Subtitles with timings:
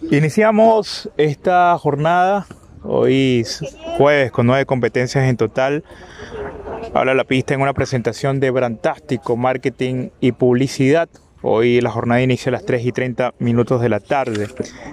[0.00, 2.46] Iniciamos esta jornada,
[2.84, 3.44] hoy
[3.96, 5.84] jueves con nueve competencias en total.
[6.94, 11.08] Habla la pista en una presentación de Brantástico, Marketing y Publicidad.
[11.42, 14.48] Hoy la jornada inicia a las 3 y 30 minutos de la tarde.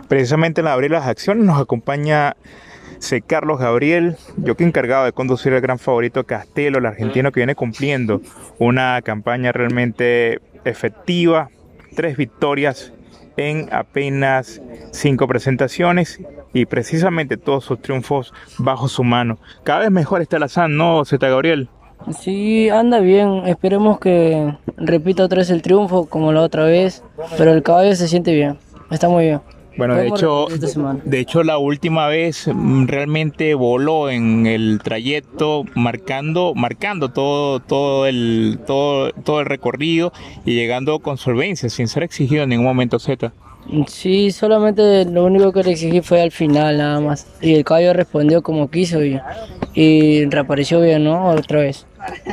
[0.08, 2.36] Precisamente en la abrir las acciones nos acompaña
[3.00, 3.22] C.
[3.22, 7.56] Carlos Gabriel, yo que encargado de conducir el gran favorito Castelo, el argentino que viene
[7.56, 8.22] cumpliendo
[8.58, 11.50] una campaña realmente efectiva,
[11.96, 12.92] tres victorias
[13.38, 14.62] en apenas
[14.92, 16.20] cinco presentaciones
[16.54, 19.38] y precisamente todos sus triunfos bajo su mano.
[19.64, 21.70] Cada vez mejor está la SAN, ¿no, Zeta Gabriel?
[22.20, 23.48] Sí, anda bien.
[23.48, 27.04] Esperemos que repita otra vez el triunfo como la otra vez,
[27.38, 28.58] pero el caballo se siente bien.
[28.92, 29.42] Está muy bien.
[29.78, 30.48] Bueno, de hecho,
[31.04, 38.08] de hecho la última vez mm, realmente voló en el trayecto, marcando, marcando todo, todo
[38.08, 40.14] el, todo, todo el recorrido
[40.46, 43.34] y llegando con solvencia, sin ser exigido en ningún momento Z.
[43.88, 47.28] Sí, solamente lo único que le exigí fue al final nada más.
[47.42, 49.20] Y el caballo respondió como quiso y,
[49.76, 51.30] y reapareció bien, ¿no?
[51.30, 51.86] Otra vez.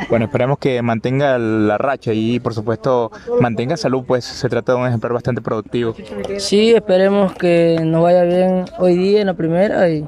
[0.09, 4.79] Bueno, esperemos que mantenga la racha y por supuesto mantenga salud, pues se trata de
[4.79, 5.95] un ejemplar bastante productivo.
[6.39, 10.07] Sí, esperemos que nos vaya bien hoy día en la primera y,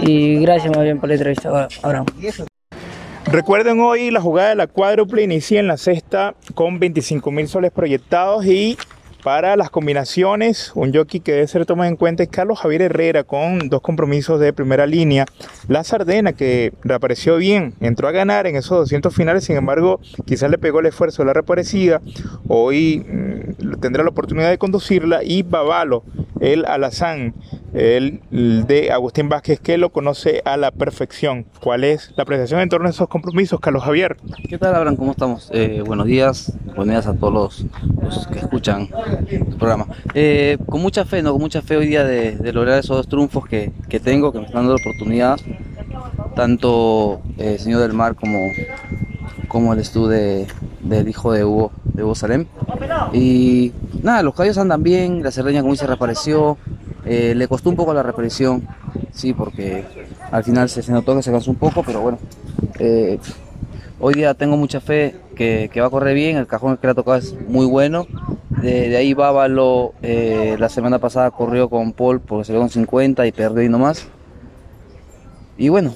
[0.00, 2.06] y gracias más bien por la entrevista, Abraham.
[3.26, 7.70] Recuerden hoy la jugada de la cuádruple inicia en la sexta con 25 mil soles
[7.70, 8.76] proyectados y
[9.22, 13.22] para las combinaciones, un jockey que debe ser tomado en cuenta es Carlos Javier Herrera
[13.22, 15.26] con dos compromisos de primera línea.
[15.68, 20.50] La Sardena que reapareció bien, entró a ganar en esos 200 finales, sin embargo quizás
[20.50, 22.00] le pegó el esfuerzo de la reaparecida.
[22.48, 26.02] Hoy mm, tendrá la oportunidad de conducirla y Babalo,
[26.40, 27.34] el alazán,
[27.72, 28.20] el
[28.66, 31.46] de Agustín Vázquez que lo conoce a la perfección.
[31.60, 34.16] ¿Cuál es la apreciación en torno a esos compromisos, Carlos Javier?
[34.48, 34.96] ¿Qué tal, Abraham?
[34.96, 35.50] ¿Cómo estamos?
[35.52, 37.66] Eh, buenos días, buenos días a todos
[38.02, 38.88] los que escuchan
[39.58, 39.86] programa.
[40.14, 41.32] Eh, con mucha fe, ¿no?
[41.32, 44.66] Con mucha fe hoy día de, lograr esos dos triunfos que, tengo, que me están
[44.66, 45.40] dando la oportunidad,
[46.36, 48.38] tanto el eh, Señor del Mar como,
[49.48, 50.46] como el estudio
[50.82, 52.46] del hijo de Hugo, de Hugo Salem.
[53.12, 53.72] Y
[54.02, 56.58] nada, los caballos andan bien, la cerdeña como dice reapareció,
[57.04, 58.66] eh, le costó un poco la reaparición,
[59.12, 59.84] sí, porque
[60.30, 62.18] al final se, notó que se cansó un poco, pero bueno,
[64.00, 66.94] hoy día tengo mucha fe que, va a correr bien, el cajón que le ha
[66.94, 68.06] tocado es muy bueno
[68.62, 73.26] de, ahí Bávalo eh, la semana pasada corrió con Paul porque se ve con 50
[73.26, 74.06] y perdió y nomás.
[75.58, 75.94] Y bueno,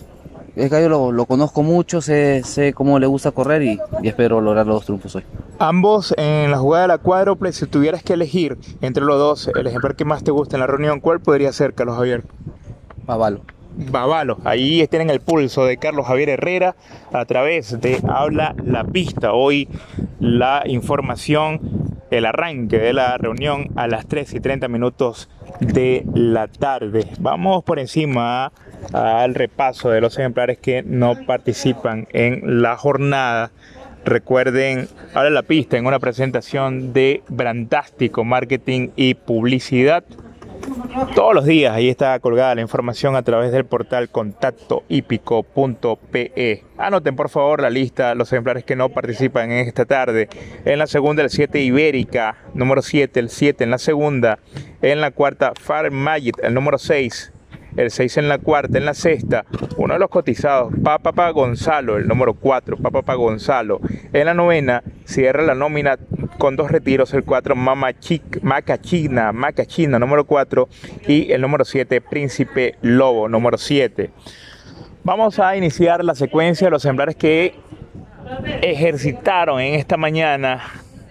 [0.56, 4.67] es que yo lo, conozco mucho, sé, sé, cómo le gusta correr y, espero lograr
[4.67, 5.25] los dos triunfos hoy.
[5.59, 9.66] Ambos en la jugada de la cuádruple, si tuvieras que elegir entre los dos el
[9.66, 12.25] ejemplar que más te gusta en la reunión, ¿cuál podría ser, Carlos Javier?
[13.05, 13.43] Bávalo.
[13.78, 16.77] Bávalo, ahí tienen el pulso de Carlos Javier Herrera
[17.12, 19.34] a través de Habla la Pista.
[19.34, 19.69] Hoy
[20.19, 21.61] la información
[22.11, 25.28] el arranque de la reunión a las 3 y 30 minutos
[25.61, 27.06] de la tarde.
[27.19, 28.53] Vamos por encima
[28.92, 33.50] al repaso de los ejemplares que no participan en la jornada.
[34.04, 40.04] Recuerden, ahora la pista en una presentación de Brandástico Marketing y Publicidad
[41.14, 46.64] todos los días ahí está colgada la información a través del portal contactohípico.pe.
[46.78, 50.28] Anoten por favor la lista, los ejemplares que no participan en esta tarde.
[50.64, 54.38] En la segunda el 7 Ibérica, número 7, el 7 en la segunda.
[54.82, 57.32] En la cuarta Farm Magic, el número 6
[57.76, 59.44] el 6 en la cuarta, en la sexta,
[59.76, 63.81] uno de los cotizados, Papapa Gonzalo, el número 4, Papapa Gonzalo.
[64.12, 65.98] En la novena cierra la nómina
[66.38, 70.69] con dos retiros, el 4 Macachina, Macachina, número 4
[71.06, 74.10] y el número 7 Príncipe Lobo, número 7.
[75.04, 77.54] Vamos a iniciar la secuencia de los ejemplares que
[78.62, 80.62] ejercitaron en esta mañana.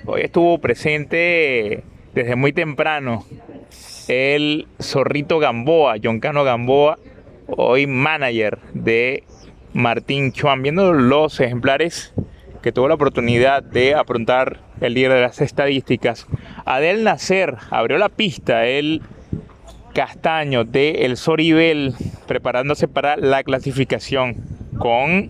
[0.06, 1.84] Hoy estuvo presente
[2.14, 3.26] desde muy temprano
[4.08, 6.98] el Zorrito Gamboa, John Cano Gamboa,
[7.48, 9.24] hoy manager de
[9.74, 12.14] Martín Chuan, viendo los ejemplares
[12.62, 16.28] que tuvo la oportunidad de afrontar el día de las estadísticas.
[16.66, 19.02] Adel Nacer abrió la pista, el
[19.94, 21.94] castaño de El Soribel,
[22.28, 24.36] preparándose para la clasificación
[24.78, 25.30] con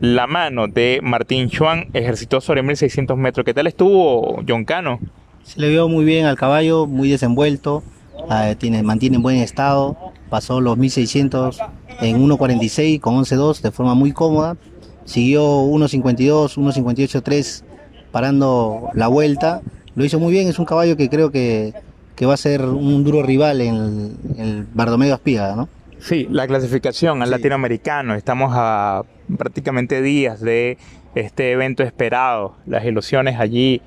[0.00, 3.44] la mano de Martín Chuan, ejercitó sobre 1600 metros.
[3.44, 5.00] ¿Qué tal estuvo John Cano?
[5.44, 7.82] Se le vio muy bien al caballo, muy desenvuelto,
[8.30, 9.96] ah, tiene, mantiene en buen estado,
[10.30, 11.60] pasó los 1600
[12.00, 14.56] en 1.46 con 11.2 de forma muy cómoda,
[15.04, 17.62] siguió 1.52, 1.58.3
[18.10, 19.60] parando la vuelta,
[19.94, 21.74] lo hizo muy bien, es un caballo que creo que,
[22.22, 25.68] va a ser un duro rival en el, Bardomeo Espiga, ¿no?
[25.98, 29.02] Sí, la clasificación al latinoamericano, estamos a
[29.36, 30.78] prácticamente días de
[31.14, 33.82] este evento esperado, las ilusiones allí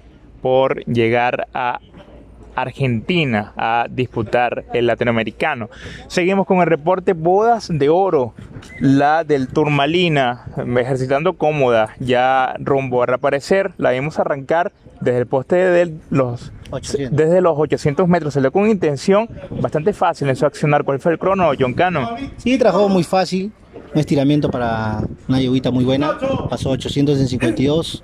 [0.47, 1.81] por llegar a
[2.55, 5.69] Argentina a disputar el latinoamericano.
[6.07, 8.33] Seguimos con el reporte Bodas de Oro,
[8.79, 10.45] la del Turmalina,
[10.79, 13.73] ejercitando cómoda, ya rumbo a reaparecer.
[13.75, 14.71] La vimos arrancar
[15.01, 17.17] desde el poste de los 800.
[17.17, 18.33] desde los 800 metros.
[18.33, 19.27] Se le con intención
[19.61, 20.85] bastante fácil en su accionar.
[20.85, 22.15] ¿Cuál fue el crono, John Cano?
[22.37, 23.51] Sí, trabajó muy fácil
[23.93, 26.17] un estiramiento para una yoguita muy buena,
[26.49, 28.03] pasó 800 en 52,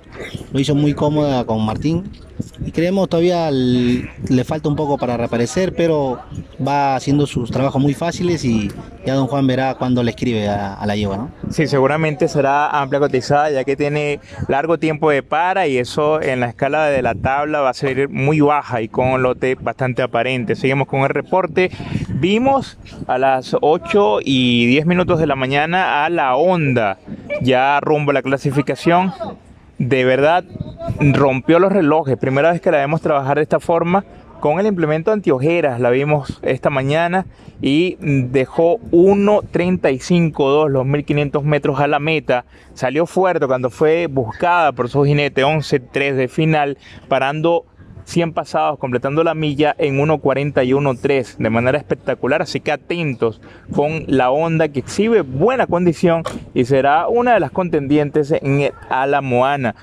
[0.52, 2.10] lo hizo muy cómoda con Martín
[2.72, 6.20] creemos todavía le falta un poco para reaparecer, pero
[6.66, 8.70] va haciendo sus trabajos muy fáciles y
[9.04, 11.30] ya don Juan verá cuando le escribe a, la yegua, ¿no?
[11.50, 16.40] Sí, seguramente será amplia cotizada ya que tiene largo tiempo de para y eso en
[16.40, 20.02] la escala de la tabla va a ser muy baja y con un lote bastante
[20.02, 20.56] aparente.
[20.56, 21.70] Seguimos con el reporte.
[22.08, 26.98] Vimos a las 8 y 10 minutos de la mañana a la onda
[27.42, 29.12] ya rumbo a la clasificación.
[29.78, 30.44] De verdad
[31.00, 32.16] rompió los relojes.
[32.16, 34.04] Primera vez que la vemos trabajar de esta forma
[34.40, 35.80] con el implemento antiojeras.
[35.80, 37.26] La vimos esta mañana
[37.62, 42.44] y dejó 1.35.2 los 1500 metros a la meta.
[42.74, 46.76] Salió fuerte cuando fue buscada por su jinete 11.3 de final,
[47.08, 47.64] parando
[48.04, 52.42] 100 pasados, completando la milla en 1.41.3 de manera espectacular.
[52.42, 53.40] Así que atentos
[53.74, 56.22] con la onda que exhibe buena condición
[56.54, 59.74] y será una de las contendientes en el Alamoana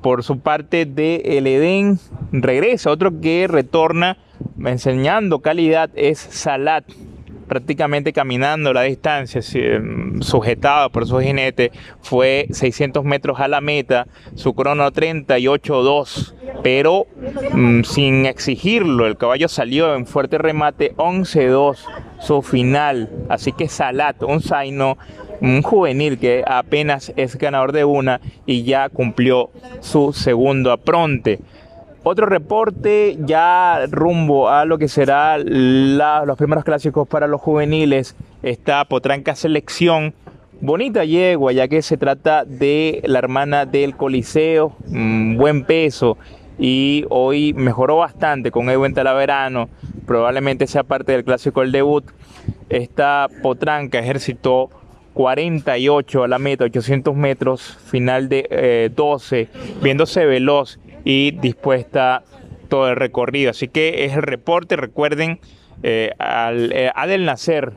[0.00, 1.98] por su parte de El Edén
[2.32, 4.16] regresa, otro que retorna
[4.64, 6.84] enseñando calidad es Salat,
[7.48, 14.06] prácticamente caminando la distancia, mm, sujetado por su jinete, fue 600 metros a la meta,
[14.34, 17.06] su crono 38.2, pero
[17.52, 21.78] mm, sin exigirlo, el caballo salió en fuerte remate 11.2,
[22.20, 24.98] su final, así que Salat, un zaino
[25.40, 31.38] un juvenil que apenas es ganador de una y ya cumplió su segundo apronte.
[32.10, 38.16] Otro reporte ya rumbo a lo que será los primeros clásicos para los juveniles.
[38.42, 40.14] Está Potranca Selección.
[40.62, 46.16] Bonita yegua, ya que se trata de la hermana del Coliseo, buen peso
[46.58, 49.68] y hoy mejoró bastante con Edwin Talaverano,
[50.06, 52.04] probablemente sea parte del clásico el debut.
[52.70, 54.70] Esta potranca ejercitó
[55.12, 59.48] 48 a la meta, 800 metros, final de 12, eh,
[59.82, 62.22] viéndose veloz y dispuesta
[62.68, 63.50] todo el recorrido.
[63.50, 65.40] Así que es el reporte, recuerden,
[65.82, 67.72] eh, al, eh, Adel Nacer,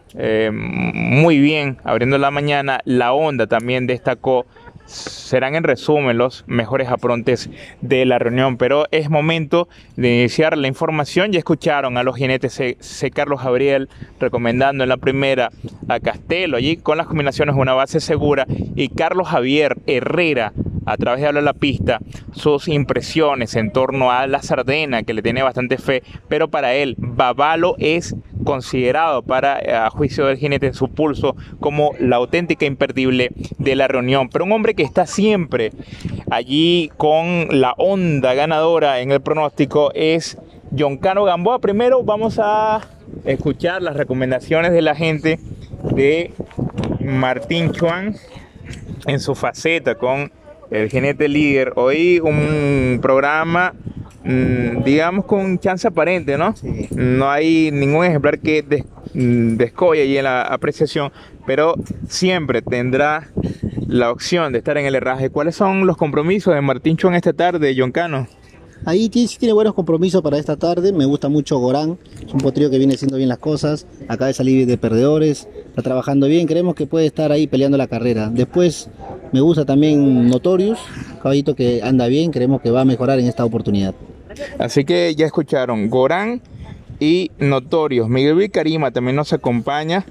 [0.52, 4.46] muy bien, abriendo la mañana, la onda también destacó
[4.92, 7.50] serán en resumen los mejores aprontes
[7.82, 11.32] de la reunión, pero es momento de iniciar la información.
[11.32, 13.12] Ya escucharon a los jinetes C.
[13.12, 13.90] Carlos Gabriel
[14.20, 15.52] recomendando en la primera
[15.88, 18.46] a Castelo, allí con las combinaciones una base segura,
[18.76, 20.54] y Carlos Javier Herrera
[20.86, 22.00] a través de Habla la Pista
[22.34, 26.96] sus impresiones en torno a la Sardena, que le tiene bastante fe, pero para él
[26.98, 32.66] Babalo es considerado para eh, a juicio del jinete en su pulso como la auténtica
[32.66, 35.72] imperdible de la reunión, pero un hombre que está siempre
[36.30, 40.38] allí con la onda ganadora en el pronóstico es
[41.02, 41.60] Cano Gamboa.
[41.60, 42.82] Primero vamos a
[43.26, 45.40] escuchar las recomendaciones de la gente
[45.94, 46.32] de
[47.02, 48.16] Martín Chuan
[49.06, 50.32] en su faceta con
[50.70, 51.74] el jinete líder.
[51.76, 53.74] Hoy un programa,
[54.24, 56.54] mm, digamos, con chance aparente, ¿no?
[56.92, 61.12] No hay ningún ejemplar que des, mm, descolle allí en la apreciación,
[61.46, 61.76] pero
[62.08, 63.30] siempre tendrá
[63.88, 65.30] la opción de estar en el herraje.
[65.30, 68.28] ¿Cuáles son los compromisos de Martín Chuan esta tarde, John Cano?
[68.84, 70.92] Ahí sí tiene buenos compromisos para esta tarde.
[70.92, 72.00] Me gusta mucho Gorán.
[72.26, 73.86] Es un potrillo que viene haciendo bien las cosas.
[74.08, 75.48] Acaba de salir de perdedores.
[75.68, 76.48] Está trabajando bien.
[76.48, 78.30] Creemos que puede estar ahí peleando la carrera.
[78.34, 78.90] Después
[79.34, 80.80] me gusta también Notorious.
[81.22, 82.32] Caballito que anda bien.
[82.32, 83.94] Creemos que va a mejorar en esta oportunidad.
[84.60, 85.90] Así que ya escucharon.
[85.90, 86.42] Gorán
[87.00, 88.08] y Notorious.
[88.10, 90.06] Miguel Vicarima también nos acompaña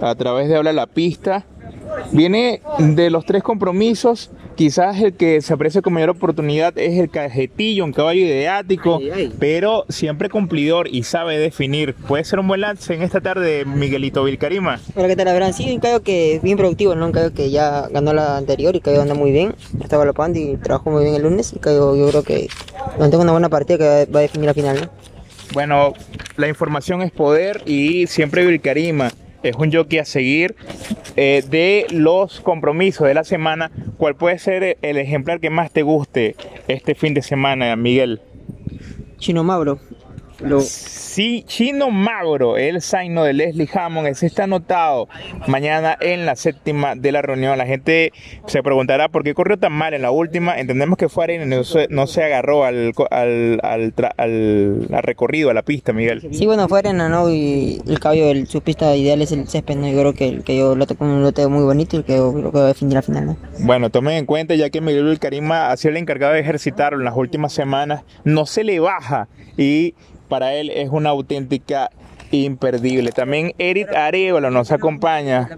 [0.00, 1.44] a través de Habla la Pista.
[2.12, 7.10] Viene de los tres compromisos Quizás el que se aprecia con mayor oportunidad es el
[7.10, 9.00] cajetillo, un caballo ideático,
[9.38, 11.92] pero siempre cumplidor y sabe definir.
[11.92, 14.80] Puede ser un buen lance en esta tarde, Miguelito Vilcarima.
[14.94, 15.26] Hola, ¿qué tal?
[15.26, 17.04] Verán, sí, un caballo que es bien productivo, ¿no?
[17.04, 19.54] Un caballo que ya ganó la anterior y caballo anda muy bien.
[19.82, 21.52] Estaba galopando y trabajó muy bien el lunes.
[21.52, 22.48] Y caballo, yo creo que
[22.98, 24.90] tengo una buena partida que va a definir la final, ¿no?
[25.52, 25.92] Bueno,
[26.38, 29.12] la información es poder y siempre Vilcarima
[29.48, 30.56] es un jockey a seguir
[31.16, 33.70] eh, de los compromisos de la semana.
[33.96, 36.36] ¿Cuál puede ser el ejemplar que más te guste
[36.68, 38.20] este fin de semana, Miguel?
[39.18, 39.78] Chino Mauro.
[40.40, 45.08] Lo- Sí, Chino Magro, el signo de Leslie Hammond, ese está anotado
[45.46, 47.56] mañana en la séptima de la reunión.
[47.56, 48.12] La gente
[48.46, 50.58] se preguntará por qué corrió tan mal en la última.
[50.60, 55.02] Entendemos que fue arena y no se, no se agarró al, al, al, al- al
[55.02, 56.28] recorrido, a la pista, Miguel.
[56.32, 57.30] Sí, bueno, fue arena, ¿no?
[57.30, 59.88] Y el caballo, el, su pista ideal es el césped, ¿no?
[59.88, 60.12] Yo creo
[60.44, 62.68] que, yo lo tengo un lote muy bonito y que yo creo que va a
[62.68, 63.36] definir la final, ¿no?
[63.60, 66.98] Bueno, tomen en cuenta ya que Miguel El Carima ha sido el encargado de ejercitarlo
[66.98, 69.94] en las últimas semanas, no se le baja y
[70.26, 71.90] para él es una auténtica
[72.30, 73.12] imperdible.
[73.12, 75.48] También Eric Arevalo nos acompaña.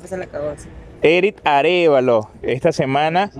[1.03, 3.31] Eric Arevalo, esta semana,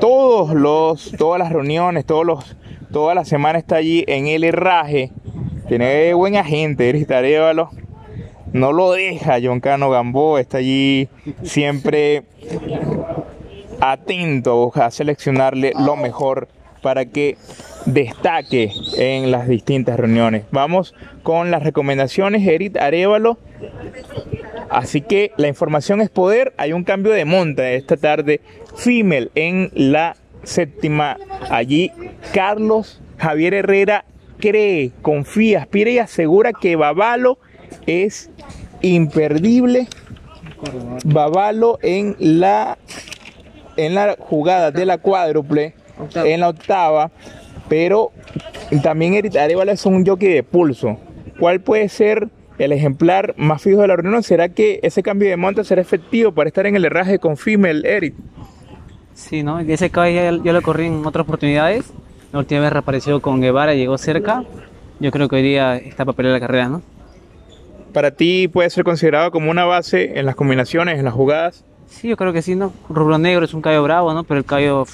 [0.00, 2.56] todos los, todas las reuniones, todos los,
[2.90, 5.12] toda la semana está allí en el herraje.
[5.68, 7.70] Tiene buen agente, Eric Arevalo.
[8.52, 11.08] No lo deja John Cano Gamboa, está allí
[11.42, 12.24] siempre
[13.80, 16.48] atento a seleccionarle lo mejor
[16.82, 17.36] para que
[17.86, 20.44] destaque en las distintas reuniones.
[20.50, 23.38] Vamos con las recomendaciones, Eric Arevalo.
[24.70, 26.54] Así que la información es poder.
[26.56, 28.40] Hay un cambio de monta esta tarde.
[28.76, 31.18] Female en la séptima.
[31.50, 31.92] Allí
[32.32, 34.04] Carlos Javier Herrera
[34.38, 37.38] cree, confía, aspira y asegura que Babalo
[37.86, 38.30] es
[38.80, 39.88] imperdible.
[41.04, 42.78] Babalo en la
[43.76, 45.74] en la jugada de la cuádruple,
[46.14, 47.10] en la octava,
[47.72, 48.12] pero
[48.82, 50.98] también Eric Arevalo es un jockey de pulso.
[51.38, 54.22] ¿Cuál puede ser el ejemplar más fijo de la reunión?
[54.22, 57.80] ¿Será que ese cambio de monta será efectivo para estar en el herraje con Female,
[57.88, 58.14] Eric?
[59.14, 59.58] Sí, ¿no?
[59.58, 61.90] Ese caballo ya, ya lo corrí en otras oportunidades.
[62.30, 64.44] La última vez reapareció con Guevara, llegó cerca.
[65.00, 66.82] Yo creo que hoy día está para pelear la carrera, ¿no?
[67.94, 71.64] ¿Para ti puede ser considerado como una base en las combinaciones, en las jugadas?
[71.92, 72.72] Sí, yo creo que sí, ¿no?
[72.88, 74.24] Rubro Negro es un caballo bravo, ¿no?
[74.24, 74.84] Pero el caballo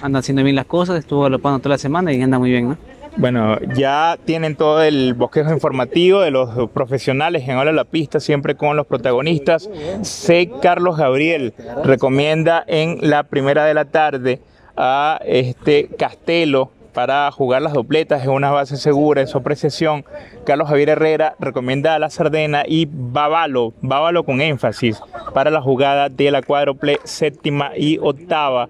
[0.00, 2.76] anda haciendo bien las cosas, estuvo galopando toda la semana y anda muy bien, ¿no?
[3.16, 8.54] Bueno, ya tienen todo el bosquejo informativo de los profesionales en Hola la Pista, siempre
[8.54, 9.68] con los protagonistas.
[10.02, 10.50] C.
[10.62, 11.52] Carlos Gabriel
[11.84, 14.40] recomienda en la primera de la tarde
[14.76, 20.04] a este Castelo para jugar las dopletas en una base segura, en su apreciación.
[20.44, 25.00] Carlos Javier Herrera recomienda a la Sardena y Bávalo, Bávalo con énfasis
[25.32, 28.68] para la jugada de la cuádruple séptima y octava.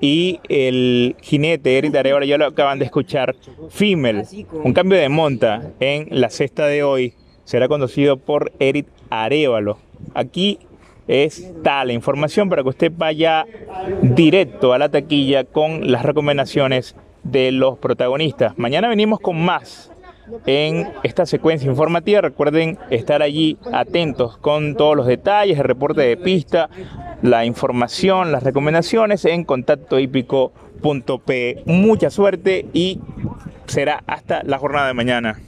[0.00, 3.34] Y el jinete Eric Arevalo, ya lo acaban de escuchar,
[3.70, 9.78] Female, un cambio de monta en la cesta de hoy, será conducido por Eric Arevalo.
[10.14, 10.58] Aquí
[11.06, 13.46] está la información para que usted vaya
[14.02, 18.56] directo a la taquilla con las recomendaciones de los protagonistas.
[18.58, 19.90] Mañana venimos con más
[20.46, 22.20] en esta secuencia informativa.
[22.20, 26.68] Recuerden estar allí atentos con todos los detalles, el reporte de pista,
[27.22, 31.62] la información, las recomendaciones en contacto hípico.p.
[31.66, 33.00] Mucha suerte y
[33.66, 35.40] será hasta la jornada de mañana.